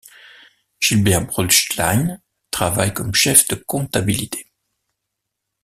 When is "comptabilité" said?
3.53-4.51